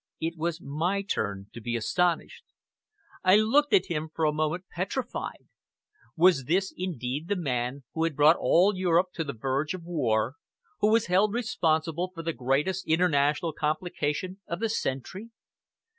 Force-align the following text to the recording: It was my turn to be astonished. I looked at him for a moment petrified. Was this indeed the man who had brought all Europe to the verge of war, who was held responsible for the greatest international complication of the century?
It 0.19 0.35
was 0.35 0.59
my 0.59 1.03
turn 1.03 1.45
to 1.53 1.61
be 1.61 1.75
astonished. 1.75 2.43
I 3.23 3.35
looked 3.35 3.71
at 3.71 3.85
him 3.85 4.09
for 4.11 4.25
a 4.25 4.33
moment 4.33 4.63
petrified. 4.71 5.45
Was 6.15 6.45
this 6.45 6.73
indeed 6.75 7.27
the 7.27 7.35
man 7.35 7.83
who 7.93 8.05
had 8.05 8.15
brought 8.15 8.37
all 8.39 8.73
Europe 8.75 9.09
to 9.13 9.23
the 9.23 9.33
verge 9.37 9.75
of 9.75 9.83
war, 9.83 10.37
who 10.79 10.87
was 10.89 11.05
held 11.05 11.35
responsible 11.35 12.09
for 12.15 12.23
the 12.23 12.33
greatest 12.33 12.87
international 12.87 13.53
complication 13.53 14.39
of 14.47 14.59
the 14.59 14.69
century? 14.69 15.29